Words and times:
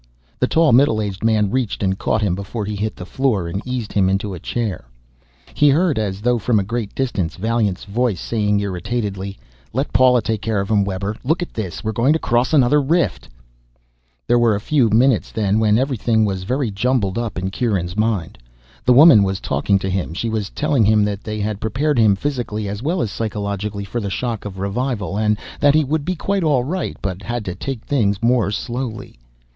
The 0.39 0.47
tall 0.47 0.71
middle 0.73 0.99
aged 0.99 1.23
man 1.23 1.51
reached 1.51 1.83
and 1.83 1.95
caught 1.95 2.23
him 2.23 2.33
before 2.33 2.65
he 2.65 2.75
hit 2.75 2.95
the 2.95 3.05
floor, 3.05 3.47
and 3.47 3.61
eased 3.67 3.93
him 3.93 4.09
into 4.09 4.33
a 4.33 4.39
chair. 4.39 4.85
He 5.53 5.69
heard, 5.69 5.99
as 5.99 6.21
though 6.21 6.39
from 6.39 6.59
a 6.59 6.63
great 6.63 6.95
distance, 6.95 7.35
Vaillant's 7.35 7.83
voice 7.83 8.19
saying 8.19 8.59
irritatedly, 8.61 9.37
"Let 9.73 9.93
Paula 9.93 10.23
take 10.23 10.41
care 10.41 10.59
of 10.59 10.71
him, 10.71 10.83
Webber. 10.83 11.17
Look 11.23 11.43
at 11.43 11.53
this 11.53 11.83
we're 11.83 11.91
going 11.91 12.13
to 12.13 12.17
cross 12.17 12.51
another 12.51 12.81
rift" 12.81 13.29
There 14.27 14.39
were 14.39 14.55
a 14.55 14.59
few 14.59 14.89
minutes 14.89 15.31
then 15.31 15.59
when 15.59 15.77
everything 15.77 16.25
was 16.25 16.45
very 16.45 16.71
jumbled 16.71 17.19
up 17.19 17.37
in 17.37 17.51
Kieran's 17.51 17.95
mind. 17.95 18.39
The 18.83 18.93
woman 18.93 19.21
was 19.21 19.39
talking 19.39 19.77
to 19.77 19.87
him. 19.91 20.15
She 20.15 20.29
was 20.29 20.49
telling 20.49 20.83
him 20.83 21.03
that 21.05 21.23
they 21.23 21.39
had 21.41 21.61
prepared 21.61 21.99
him 21.99 22.15
physically, 22.15 22.67
as 22.67 22.81
well 22.81 23.03
as 23.03 23.11
psychologically, 23.11 23.83
for 23.85 23.99
the 24.01 24.09
shock 24.09 24.45
of 24.45 24.57
revival, 24.57 25.15
and 25.15 25.37
that 25.59 25.75
he 25.75 25.83
would 25.83 26.05
be 26.05 26.15
quite 26.15 26.43
all 26.43 26.63
right 26.63 26.97
but 27.03 27.21
had 27.21 27.45
to 27.45 27.53
take 27.53 27.85
things 27.85 28.23
more 28.23 28.49
slowly. 28.49 29.19